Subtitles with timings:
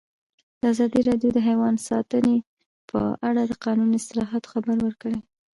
[0.71, 2.35] ازادي راډیو د حیوان ساتنه
[2.89, 5.19] په اړه د قانوني اصلاحاتو خبر ورکړی.